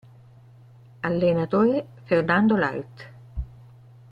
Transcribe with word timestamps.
Allenatore: 1.09 1.85
Fernando 2.05 2.57
Leite 2.57 3.05